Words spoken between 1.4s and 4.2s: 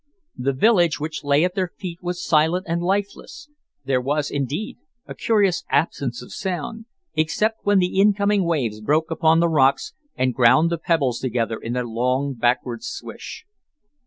at their feet was silent and lifeless there